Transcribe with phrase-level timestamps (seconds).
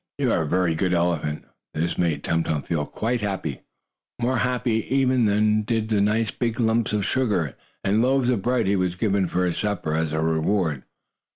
[0.17, 1.45] You are a very good elephant!"
[1.75, 3.61] This made Tum Tum feel quite happy,
[4.19, 8.65] more happy even than did the nice big lumps of sugar, and loaves of bread,
[8.65, 10.85] he was given for his supper as a reward.